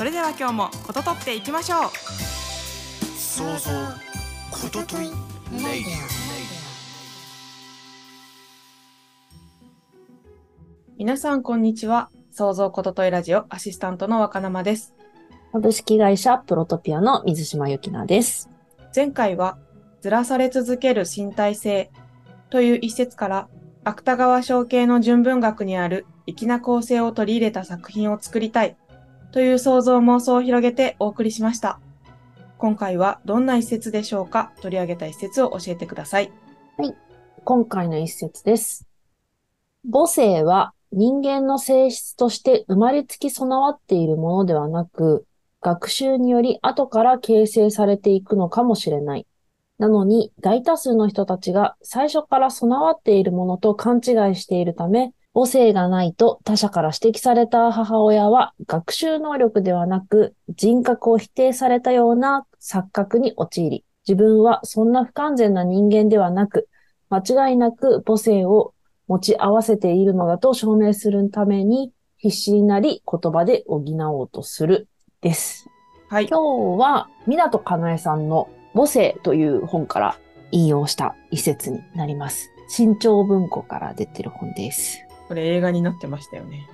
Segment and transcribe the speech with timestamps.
[0.00, 1.90] それでは今日もこととっていきましょう。
[3.18, 3.70] 想像
[4.50, 5.92] ことといレイディ
[10.96, 12.08] 皆さんこんにちは。
[12.30, 14.94] 創造ことといラジオアシスタントの若生です。
[15.52, 18.48] 株式会社プロトピアの水島由紀奈です。
[18.96, 19.58] 前回は
[20.00, 21.90] ずらされ続ける身体性
[22.48, 23.48] という一節から
[23.84, 28.78] 芥川賞系の純文学にある粋な構成を取り入れた作品を作りたい
[29.32, 31.78] という想像妄想を広げてお送りしました。
[32.58, 34.52] 今回はどんな一節でしょうか？
[34.60, 36.32] 取り上げた一節を教えてください。
[36.76, 36.94] はい
[37.44, 38.86] 今回の一節です。
[39.90, 45.24] 母性は人間の性質として生まれつき備わっているものではなく、
[45.62, 49.26] 学習により後から形成されていくのかもしれない。
[49.78, 66.68] なのに、大多数の人たちが最初から備わっているものと勘違いしているため、母性がないと他者から指摘された母親は学習能力ではなく人格を否定されたような錯覚に陥り、自分はそんな不完全な人間ではなく、
[67.10, 68.74] 間違いなく母性を
[69.06, 74.88] 持ち合わせているのだと証明するために必死になり言葉で補おうとする
[75.20, 75.68] です。
[76.08, 76.26] はい。
[76.26, 80.18] 今日は港かなえさんの母性という本から
[80.50, 82.50] 引用した一節になります。
[82.68, 85.04] 新潮文庫から出てる本です。
[85.30, 86.68] これ映画になってましたよね。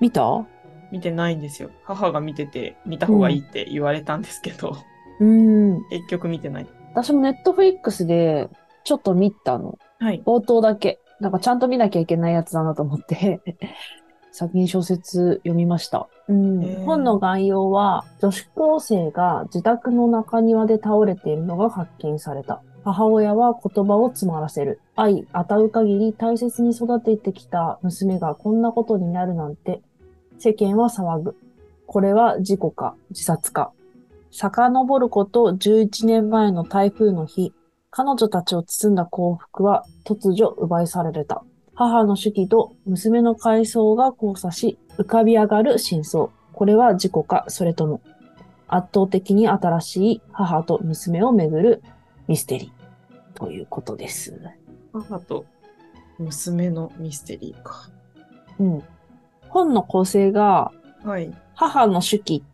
[0.00, 0.46] 見た？
[0.90, 1.68] 見てないんですよ。
[1.84, 4.78] 母が見てて見た方がいいって言われたんですけど、
[5.20, 5.84] うーん。
[5.90, 6.66] 結局見てない。
[6.94, 8.48] 私もネットフリックスで
[8.84, 9.78] ちょっと見たの。
[9.98, 10.22] はい。
[10.24, 10.98] 冒頭だけ。
[11.20, 13.42] なんかちゃんと見なきゃいけないやつだなと思って、
[14.32, 16.08] 先に小説読みました。
[16.26, 22.62] うん本の概要は、女子高生が自宅の中庭で倒れているのが発見された。
[22.84, 24.80] 母親は言葉を詰まらせる。
[24.96, 29.82] 愛、与う限り大切に育ててきた娘がこんなことになるなんて、
[30.38, 31.36] 世間は騒ぐ。
[31.86, 33.72] これは事故か、自殺か。
[34.30, 37.52] 遡ること11年前の台風の日、
[37.90, 41.42] 彼女たちを包んだ幸福は突如奪い去られた。
[41.74, 46.28] 母の手記と娘の回想が交差し、浮かび上がる真相。
[46.52, 48.00] これは事故か、それとも、
[48.68, 51.82] 圧倒的に新しい母と娘をめぐる
[52.30, 53.36] ミステリー。
[53.36, 54.40] ということです。
[54.92, 55.44] 母と
[56.20, 57.90] 娘のミステリーか。
[58.60, 58.82] うん。
[59.48, 60.70] 本の構成が、
[61.02, 61.34] はい。
[61.56, 62.44] 母の手記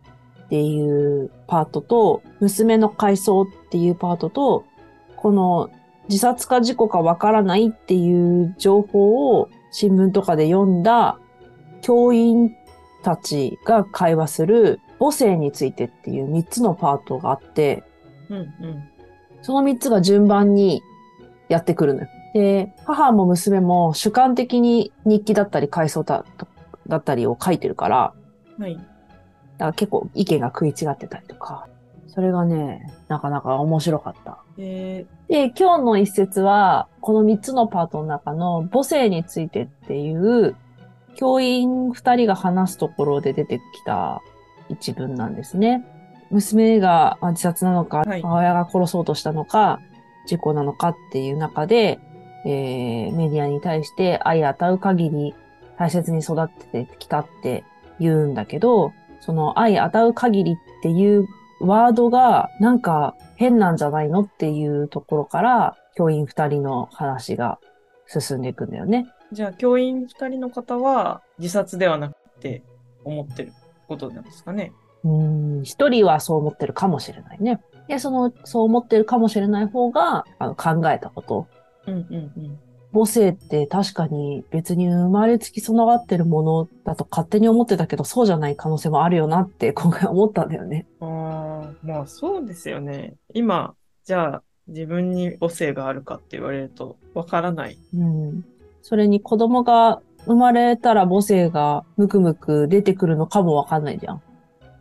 [0.45, 4.65] っていうパートと、娘の回想っていうパートと、
[5.15, 5.69] この
[6.09, 11.19] 自殺か事故かわからないっていう情報を新聞とかで読んだ
[11.83, 12.57] 教員
[13.03, 17.85] たちが会話する母性についてっていう3つのパートがあって、
[18.31, 18.89] うんうん。
[19.47, 20.83] その3つが順番に
[21.49, 22.09] やってくるのよ。
[22.35, 26.25] で、母も娘も主観的に日記だったり回想だ
[26.89, 28.13] だったりを書いてるから、
[28.59, 28.75] はい。
[28.75, 28.87] だか
[29.67, 31.69] ら結構意見が食い違ってたりとか、
[32.09, 34.39] それがね、なかなか面白かった。
[34.59, 40.57] えで、今日の一節は、この3つのパートの中の母性についてっていう、
[41.15, 44.23] 教員2人が話すところで出てきた
[44.69, 45.87] 一文なんですね。
[46.31, 49.81] 娘がまあ自殺なのか、はい母親が殺そうとしたのか、
[50.27, 51.99] 事故なのかっていう中で、
[52.45, 55.35] えーメディアに対して愛与う限り
[55.79, 57.65] 大切に育ててきたって
[57.99, 61.27] 言うんだけど、その愛与う限りっていう
[61.61, 67.59] ワードがなんか変なんじゃないのっていうところから教員二人の話が
[68.07, 69.07] 進んでいくんだよね。
[69.33, 72.63] ー、じゃあ教員二人の方は自殺ではなくて
[73.05, 73.53] 思ってる
[73.89, 74.73] ことなんですかね。
[75.05, 77.61] うーん、一人はそう思ってるかもしれないね。
[77.89, 81.47] で、その、そう思ってるかもしれない方があの考えたこと。
[81.87, 82.59] うんうんうん。
[82.93, 90.87] 母性って確かに別に生まれつき備わってるものだと勝手に思ってたけど、そうじゃない可能性もあるよなって今回思ったんだよね。
[91.01, 93.17] ああ、まあそうですよね。
[93.35, 97.79] 今、じゃあ自分に母性があるかって言われるとわからない。
[97.95, 98.45] うん。
[98.83, 104.23] それに子供が生まれたら母性がムクムク出てくるのかもわかんないじゃん。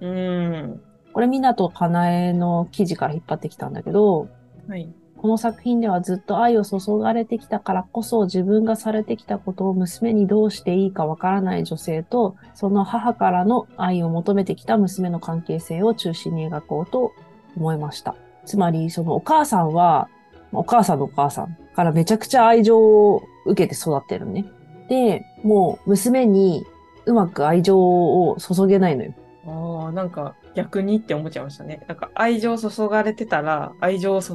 [0.01, 0.81] うーん。
[1.13, 4.27] これ、港かなえの記事から引っ張ってきたんだけど、
[4.67, 4.89] はい。
[5.17, 17.11] この作品ではずっと愛を注がれてきたからこそ自分がされてきたことを娘にどうしていいかわからない女性と、その母からの愛を求めてきた娘の関係性を中心に描こうと
[17.57, 18.15] 思いました。
[18.45, 20.09] つまり、そのお母さんは、
[20.51, 24.45] お母さんのお母さんからめちゃくちゃ愛情を受けて育ってるのね。
[24.89, 26.65] で、もう娘に
[27.05, 29.13] うまく愛情を注げないのよ。
[29.47, 31.83] ああ、なんか逆にって思っちゃいましたね。
[31.87, 34.33] なんか愛情注がれてたら愛情を注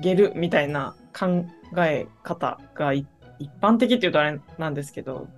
[0.00, 1.46] げるみたいな考
[1.78, 3.06] え方がい
[3.38, 5.28] 一般的っていうとあれなんですけど、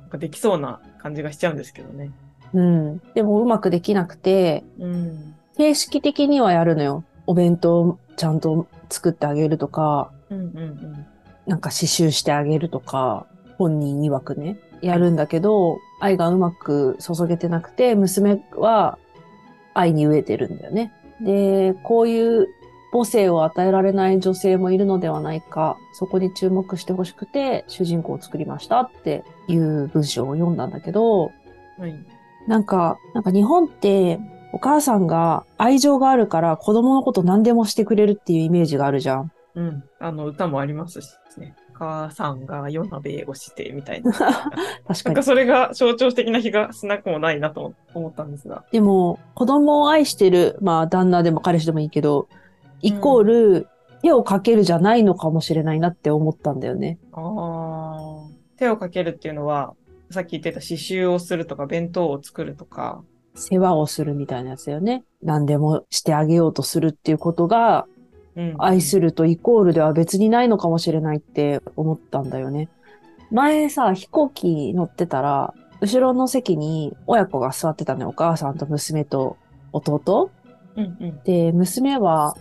[0.00, 2.10] なんかできそうな感じがしちゃうんですけどね。
[2.54, 2.98] うん。
[3.14, 5.34] でもうまくできなくて、うん。
[5.56, 7.04] 形式的にはやるのよ。
[7.26, 11.06] お弁当ちゃんと作ってあげるとか、うんうんうん。
[11.46, 13.26] なんか刺繍してあげるとか、
[13.58, 18.98] 本人曰くね、やるんだけど、愛がうまく注げてなくて、娘は
[19.74, 20.92] 愛に飢えてるんだよね。
[21.20, 22.48] で、こういう
[22.92, 31.32] 母性を与えられない女性もいるのではないか、そこに注目してほしくて、主人公を作りましたっていう文章を読んだんだけど、
[31.78, 31.94] はい。
[32.46, 34.18] なんか、なんか日本って、
[34.52, 39.30] お母さんが愛情があるから子供のこと何でもしてくれるっていうイメージがあるじゃん。
[39.54, 39.84] うん。
[40.00, 41.54] あの歌もありますしね。
[41.80, 44.12] お母さんが夜鍋をしてみたいな。
[44.86, 45.22] 確かにか。
[45.22, 48.64] それが象徴的な気がしなくもないなと思ったんですが。
[48.72, 52.28] でも、子供を愛してる、まあ旦那でも彼氏でもいいけど、
[52.82, 53.68] イコール、
[54.02, 56.98] 手をかけるじゃないのかもしれないなって思ったんだよね。
[57.12, 58.38] ああ。
[58.56, 59.74] 手をかけるっていうのは、
[60.10, 63.02] さっき言ってた刺繍をするとか、弁当を作るとか。
[63.34, 65.04] 世話をするみたいなやつだよね。
[65.22, 67.97] 何でもしてあげようとするっていうことが、うん。
[68.58, 72.68] 愛するとイコールでは別にないのかもしれないって思ったんだよね。
[73.30, 78.08] 前さ、飛行機乗ってたら、後ろの席に親子が座ってたのよ。
[78.08, 79.36] お母さんと娘と
[79.72, 80.30] 弟。
[80.76, 81.20] うんうん。
[81.24, 82.36] で、娘は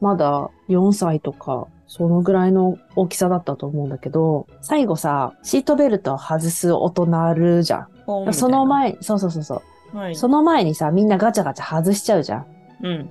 [0.00, 8.32] まだ4歳とか、そのぐらいの大きさだったと思うんだけど、最後さ、シートベルトを外す音鳴るじゃん。
[8.32, 9.62] その、前、そうそうそうそ
[9.94, 9.96] う。
[9.96, 10.16] はい。
[10.16, 12.46] その前にさ、みんなガチャガチャ外しちゃうじゃん。
[12.82, 13.10] うん。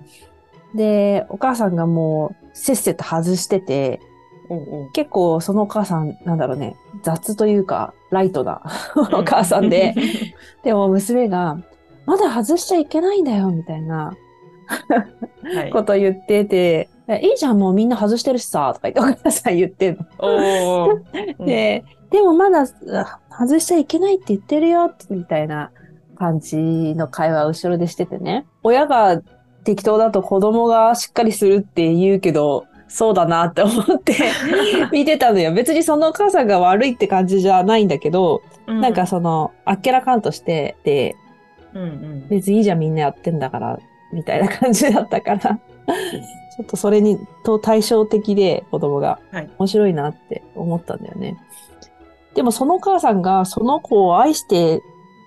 [0.76, 4.00] で、お母さんがもうせっせと外してて、
[4.50, 8.62] おうおう結構そのお母さん、なんだろうね、雑というか、ライトな
[9.14, 9.96] お母さんで、。
[10.64, 11.58] でも娘が、
[12.06, 14.16] まだ外しちゃいけないんだよ、みたいな
[14.68, 15.72] はい。
[15.72, 16.90] こと言ってて、
[17.22, 20.06] いいじゃん、もうみんな外してるしさ、とか言ってお母さん言ってんの。
[20.20, 20.94] おお。
[21.40, 25.72] うん、で、でもまだあ外しちゃいけないって言ってるよ、みたいな
[26.16, 26.58] 感じ
[26.96, 28.46] の会話を後ろでしててね。
[28.64, 29.22] 親が
[29.66, 34.14] 適当だと子供がしっかりするって言うけど、そうだなって思って
[34.94, 35.52] 見てたのよ。
[35.52, 41.16] 別にそのお母さんが悪いって感じじゃないんだけど、うん、なんかその、あっけらかんとしてて、
[41.74, 42.28] うんうん。
[42.30, 43.80] 別にいいじゃんみんなやってんだから、
[44.14, 51.38] みたいな感じだったから、ちょっとそれに、と対照的で子供がはい面白いなって思ったんだよね。
[52.36, 54.82] でもそのお母さんがその子を愛して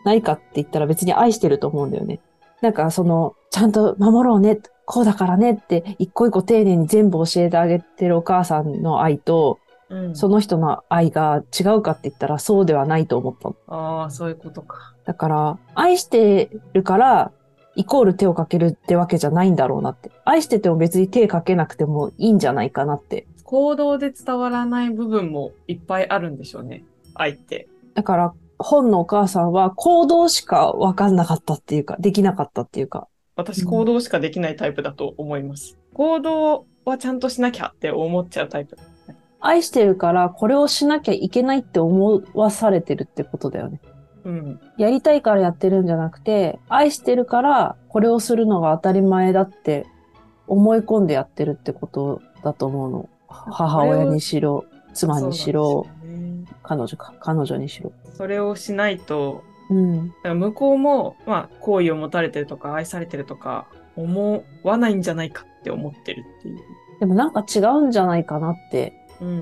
[0.05, 2.20] ないかって言ったら別に愛してると思うんだよね。
[2.60, 9.58] なんかその、ちゃんと守ろうね、こうだからねって一個一個丁寧に全部教えてあげてるお母さんの愛と、
[9.90, 13.56] うん、その人の愛が違うかって言ったらそうではないと思ったの。
[13.66, 14.94] ああ、そういうことか。
[15.05, 17.32] だから、愛してるから、
[17.76, 20.10] イコール手をかけるってわけじゃないんだろうなって。
[20.25, 23.26] 愛してても別に手かけなくてもいいんじゃないかなって。
[23.44, 26.84] 行動で伝わらない部分もいっぱいあるんでしょうね。
[27.14, 27.69] 愛って。
[27.94, 33.08] だから、本のお母さんは行動しかわかんなかったっていうか、できなかったっていうか。
[33.37, 35.79] 私、うん行動しかできないタイプだと思います。
[35.94, 38.77] 行動はちゃんとしなきゃって思っちゃうタイプ。
[39.41, 43.81] 愛してるから、これをしなきゃいけないって思わされてるってことだよね。
[44.24, 44.60] うん。
[44.77, 49.86] やりたいからやってるんじゃなくて、愛してるから、これをするのが当たり前だって
[50.48, 53.08] 思い込んでやってるってことだと思うの。
[53.29, 56.28] 母親にしろ、妻にしろ、そうなんですよね
[56.69, 57.93] 彼女か、彼女にしろ。
[58.15, 60.08] それをしないと、うん。
[60.08, 66.58] だから向こうも、まあ、好意を持たれてるとか、愛されてるとか、思わないんじゃないかって思ってるっていう。
[67.01, 68.93] でもなんか違うんじゃないかなって。
[69.20, 69.39] うんうんう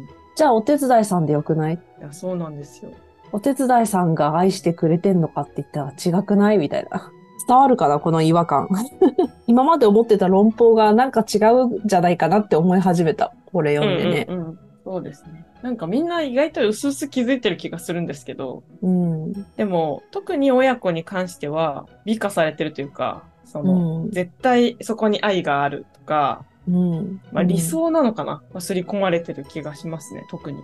[0.00, 0.04] ん。
[0.04, 2.90] いじゃあお手伝いさんでよくないや、そうなんですよ。
[3.32, 6.58] お手伝いさんが愛してくれてんのかって言ったら違くない？
[6.58, 7.10] みたいな。
[7.46, 8.68] 伝わるかなこの違和感。
[9.46, 13.32] 今まで思ってた論法がなんか違うんじゃないかなって思い始めた。
[13.52, 14.26] これ読んでね。
[14.28, 14.58] うんうんうん。
[14.84, 15.44] そうですね。
[15.62, 19.32] なんかみんな意外と薄々気づいてる気がするんですけど、うん。
[19.56, 24.10] でも、特に親子に関しては、美化されてるというか、その、うん。
[24.10, 27.20] 絶対そこに愛があるとか、うん。
[27.32, 30.58] まあ、理想なのかな、まあ、刷り込まれてる気がしますね、特に。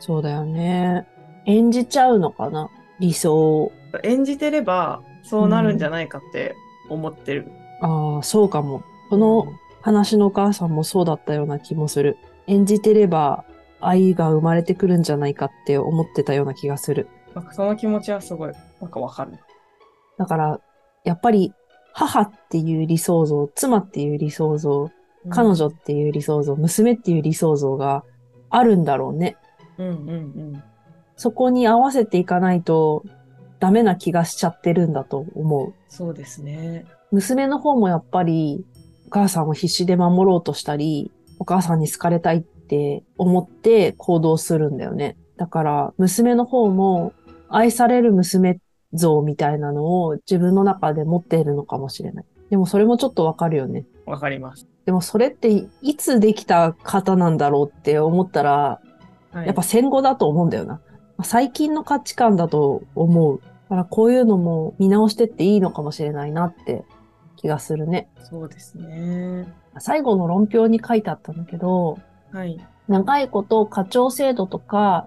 [0.00, 1.06] そうだよね。
[1.46, 2.68] 演じちゃうのかな？
[2.98, 3.72] 理想。
[4.02, 6.54] 演じてれば、そうなるんじゃないかって
[6.88, 7.50] 思ってる。
[7.80, 8.82] ああ、そうかも。
[9.10, 9.46] この
[9.80, 12.16] 話のお母さんもそうだったような気もする。
[12.46, 13.44] 演じてれば
[13.80, 17.08] 愛が生まれてくるんじゃないかって思ってたような気がする。
[17.34, 19.38] なんかその気持ちはすごい、なんかわかる。
[20.18, 20.60] だから、
[21.04, 21.52] やっぱり
[21.92, 24.90] 母っていう理想像、妻っていう理想像、
[25.28, 28.04] 彼女っていう理想像、娘っていう理想像が
[28.48, 29.36] あるんだろうね。
[29.78, 30.12] うんうんう
[30.56, 30.62] ん。
[31.16, 33.04] そこに合わせていかないと
[33.58, 35.74] ダメな気がしちゃってるんだと思う。
[35.88, 36.86] そうですね。
[37.12, 38.64] 娘の方もやっぱり
[39.06, 42.40] お母さんを必死で守ろうとしたり、お母さんに好かれたいっ
[42.70, 45.16] て思って行動するんだよね。
[45.36, 47.12] だから娘の方も
[47.48, 48.60] 愛される娘
[48.92, 52.24] 像みたいなのを自分の中で持っているのかもしれない。
[52.48, 53.86] でもそれもちょっとわかるよね。
[54.06, 54.68] わかります。
[54.86, 55.48] でもそれって
[55.82, 58.80] いつできた方なんだろうって思ったら、
[59.32, 60.80] はい、やっぱ戦後だと思うんだよな。
[61.24, 63.40] 最近の価値観だと思う。
[63.40, 66.84] だからこういうのも見直してっていいのかもしれないなって
[67.36, 68.08] 気がするね。
[68.22, 69.52] そうですね。
[69.78, 71.98] 最後の論評に書いてあったんだけど、
[72.32, 72.58] はい。
[72.88, 75.06] 長いこと課長制度とか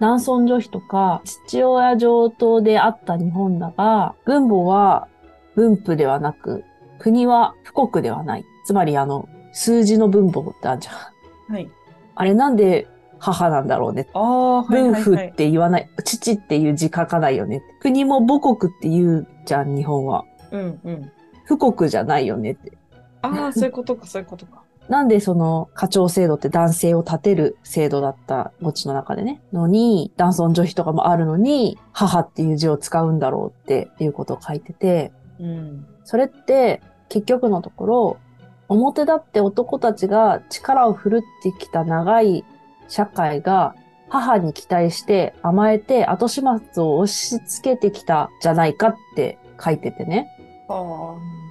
[0.00, 5.08] 男尊女卑とか父親上等であった日本だが、軍母は
[5.54, 6.64] 分布ではなく、
[6.98, 8.44] 国は富国ではない。
[8.66, 10.92] つまりあの、数字の分母ってあるじゃ
[11.52, 11.52] ん。
[11.54, 11.70] はい。
[12.16, 12.88] あれなんで
[13.18, 14.08] 母なんだろうね。
[14.14, 15.34] ああ、はい分布っはいはい。
[15.34, 17.62] て言わない、父っていう字書かないよね。
[17.80, 20.24] 国も母国って言うじゃん、日本は。
[20.50, 21.12] うんうん。
[21.48, 22.72] 富国じゃないよねって。
[23.22, 24.63] ああ、そういうことか、そういうことか。
[24.88, 35.86] なんでその課長制度って男性を立てる制度だった墓地の中でね、のに、男尊女卑とかもあるのに、母っていう字を使うんだろうっていうことを書いてて、うん。
[36.04, 38.16] それって結局のところ、
[38.68, 42.44] 表立って男たちが力を振るってきた長い
[42.88, 43.74] 社会が
[44.08, 50.28] 母に期待して甘えて後始末を押し付けてきたじゃないかって書いててね。
[50.68, 51.43] ああ。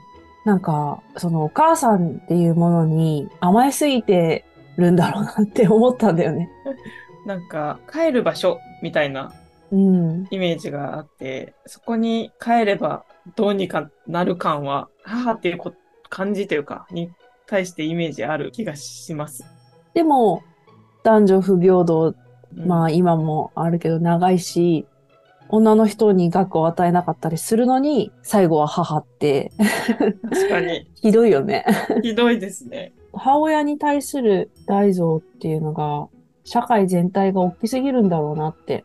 [0.45, 4.45] なんか、そのお母さんっていうものに甘えすぎて
[4.77, 6.50] るんだろうなって思ったんだよね。
[7.25, 9.31] なんか、帰る場所みたいな
[9.71, 10.27] うん。
[10.29, 15.73] イメージがあって、そこに帰ればどうにかなる感は、母っていうこ
[16.09, 17.12] 感じというか、に
[17.47, 19.43] 対してイメージある気がします。
[19.95, 20.43] でも、
[21.03, 24.85] 男女不平等、うんまあ今もあるけど長いし、
[25.53, 29.51] 女の人に学を与えなかったりするのに、最後は母って、
[30.27, 31.63] 確かに、 ひどいよね。
[32.01, 32.91] ひどいですね。
[33.13, 36.07] 母親に対する大像っていうのが、
[36.43, 38.83] 社会全体が大きすぎるんだろうなって。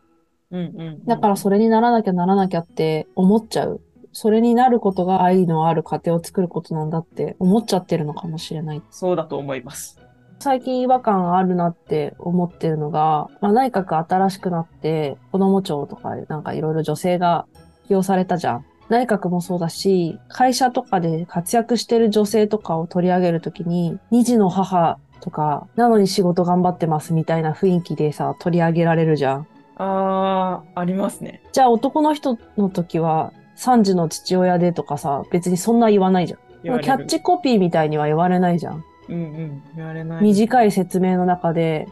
[0.50, 1.04] うんうんうん。
[1.06, 3.80] だからそれにならなきゃならなきゃって思っちゃう。
[4.12, 8.82] それになることが愛のある家庭を作ることなんだって思っちゃってるのかもしれない。
[8.90, 9.98] そうだと思います。
[10.40, 17.46] 最近違和感あるなって思ってるのが、まあ、内閣新しくなって、子供庁とかなんかいろいろ女性が
[17.86, 18.64] 起用されたじゃん。
[18.88, 29.46] 内閣もそうだし、会社とかで活躍してる女性とかを取り上げるときに、二児の母とか、なのに仕事頑張ってますみたいな雰囲気でさ、取り上げられるじゃん。
[29.76, 31.42] ああ、ありますね。
[31.52, 36.40] じゃあ男の人の時は、三児の父親でとかさ、別にそんな言わないじゃん。
[36.62, 38.84] キャッチコピーみたいには言われないじゃん。
[39.08, 39.62] うんうん。
[39.76, 40.22] 言われない。
[40.22, 41.88] 短い説明の中で、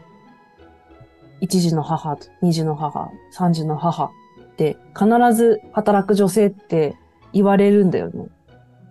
[1.39, 4.09] 一児の母、二児の母、三児の母っ
[4.57, 6.95] て必ず働く女性って
[7.33, 8.27] 言われるんだよね。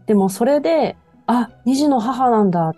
[0.07, 2.75] でもそれで、あ、二児の母なんだっ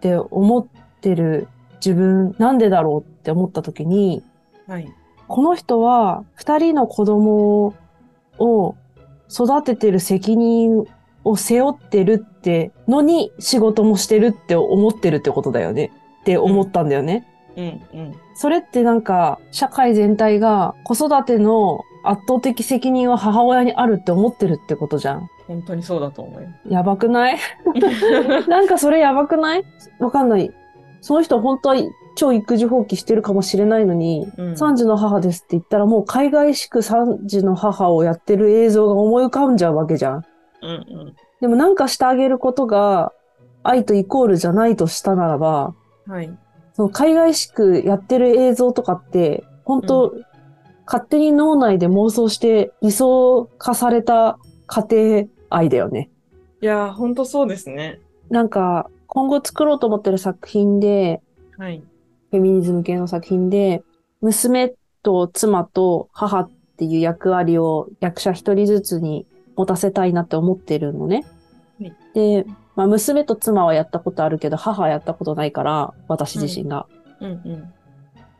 [0.00, 0.66] て思っ
[1.00, 4.24] てる自分なんでだろうって思った時に、
[4.66, 4.92] はい。
[5.28, 7.74] この人は二人の子供
[8.38, 8.74] を
[9.30, 10.84] 育ててる責任
[11.24, 17.26] を背負ってるってのに仕事もしてるって思ってるってことだよねって思ったんだよね。
[17.56, 17.68] うんう
[18.02, 18.14] ん。
[18.34, 25.28] それってなんか社会全体が子育ての圧倒的責任は母親にあるって思ってるってことじゃん。
[25.46, 27.38] 本当にそうだと思いまやばくない？
[27.38, 27.44] す。
[28.48, 29.64] なんかそれやばくない？
[30.00, 30.50] わかんない。
[31.00, 31.76] その人本当は
[32.14, 40.24] 超育児放棄してるかもしれないのに、うん三児の母ですって言ったらもう海外しく三児の母をやってる映像が思い浮かんじゃうわけじゃん。
[40.62, 40.74] うんう
[41.06, 41.16] ん。
[41.40, 43.12] でもなんかしてあげることが
[43.62, 45.74] 愛とイコールじゃないとしたならば、
[46.06, 46.38] はい。
[46.74, 50.14] その海外しくやってる映像とかって、本当、
[50.86, 56.10] 勝手に脳内で妄想して理想化された家庭愛だよね。
[56.60, 58.00] いやー、本当そうですね。
[58.30, 61.20] なんか、今後作ろうと思ってる作品で、
[61.58, 61.82] はい。
[62.30, 63.82] フェミニズム系の作品で、
[64.22, 71.24] 娘と妻と母っていう役割を役者一人ずつに持たせたいなって思ってるのね。
[71.80, 72.44] はいで、
[72.76, 76.86] まあ、娘と妻はやったことあるけど、母はやったことないから、私自身が。
[77.20, 77.72] うんうん。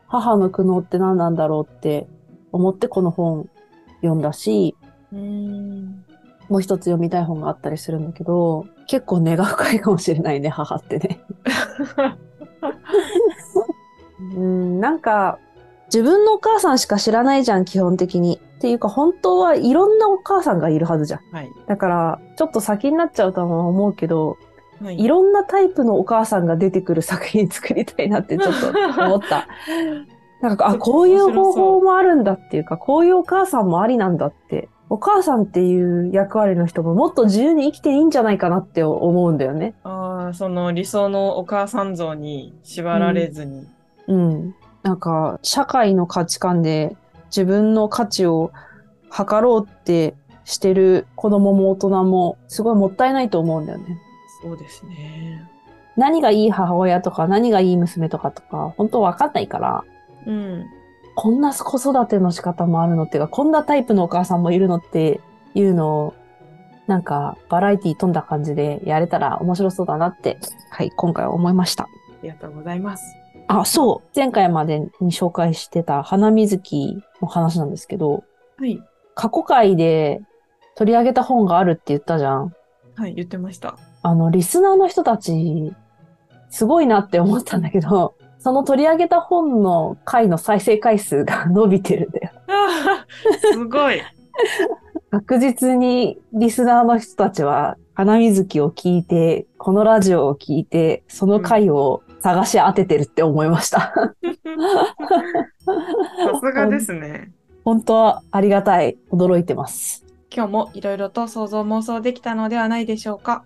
[0.07, 2.07] 母の苦悩って何なんだろうって
[2.51, 3.49] 思ってこの本
[4.01, 4.75] 読んだし、
[5.11, 6.05] うーん。
[6.49, 11.21] もう一つ読みたい本があったりするんだけど、結構根が深いかもしれないね、母ってね。
[14.35, 15.39] うん、なんか、
[15.93, 18.41] 自分のお母さんしか知らないじゃん、基本的に。
[18.57, 21.35] っていうか、本当はいろんなお母さんがいるはずじゃん。
[21.35, 21.51] はい。
[21.67, 24.29] だから、ちょっと先になっちゃうとは思うけど、
[24.81, 28.67] はいいろんなタイプのお母さんが出てくる作品作りたいなってちょっと
[29.03, 29.47] 思った。
[30.41, 34.67] なんか、あ、こういう方法もあるんだっていうか、こういうお母さんもありなんだって。
[34.89, 39.73] お母さんっていう役割の人ももっと自由に生きていいんじゃないかなって思うんだよね。
[39.83, 43.67] ああ、その理想のお母さん像に縛られずに。
[44.07, 44.55] うん。
[44.83, 46.95] なんか、社会の価値観で
[47.27, 48.51] 自分の価値を
[49.09, 50.13] 測ろうって
[50.45, 53.97] してる子供も大人もすごいもったいないと思うんだよね。
[54.41, 55.49] そうですね。
[55.95, 59.83] 何がいい母親とか何がいい娘とかとか、本当わかんないから、
[60.25, 60.65] うん。
[61.15, 65.21] こんな子育ての仕方もあるのっていうか、こんなタイプのお母さんもいるのって
[65.53, 66.13] いうのを、
[66.87, 71.83] なんかバラエティ飛んだ感じでやれたら面白そうだなって、はい、今回は思いました。
[71.83, 71.87] あ
[72.23, 73.22] りがとうございます。
[73.61, 74.09] あ、そう。
[74.15, 78.23] 前回までに紹介してた花水木の話なんですけど、
[78.57, 78.81] はい。
[79.15, 80.21] 過去回で
[80.75, 82.53] 取り上げた本があるって言ったじゃん。
[82.95, 83.77] はい、言ってました。
[84.01, 85.73] あの、リスナーの人たち、
[86.49, 92.31] すごいなって思ったんだけど、その取り上げた本の回の再生回数が伸びてるんだよ。
[93.53, 94.01] すごい。
[95.11, 103.79] 確実にリスナーの人たちは、花水木を聞いて、このラジオを聞いて、その回を探し当ててるって思いました。
[103.79, 104.13] さ
[106.41, 107.31] すがですね。
[107.65, 108.97] 本当はありがたい。
[109.11, 110.05] 驚いてます。
[110.33, 113.43] 今日もいろいろと想像妄想できたのではないでしょうか。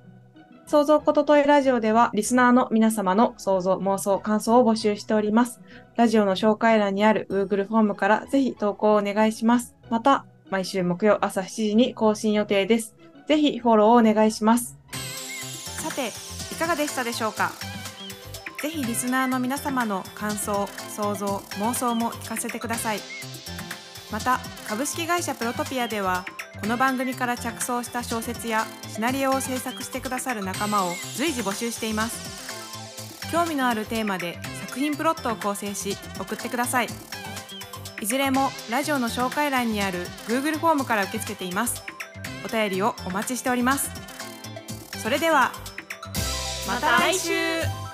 [0.68, 5.60] 想像ことといラジオでは、リスナーの皆様の想像、妄想、感想を募集しております。
[5.96, 9.76] ラジオの紹介欄にある Google フォームからぜひ投稿をお願いします。
[9.90, 12.96] また、毎週木曜朝7時に更新予定です。
[13.28, 14.78] ぜひフォローをお願いします。
[14.92, 16.10] さて
[16.54, 17.52] いかがでしたでしょうか？
[18.62, 21.28] ぜひリスナーの皆様の感想想像
[21.60, 23.00] 妄想も聞かせてください。
[24.12, 26.26] また株式会社プロトピアでは
[26.62, 33.32] この番組から着想した小説やシナリオを制作してくださる仲間を随時募集しています。
[33.32, 36.88] 興味のあるテーマで作品プロットを構成し送ってください。
[38.02, 41.84] いずれもラジオの紹介欄にある Google フォームから受け付けています。
[42.46, 43.92] お便りをお待ちしております。
[45.02, 45.52] それでは
[46.68, 47.87] また来週。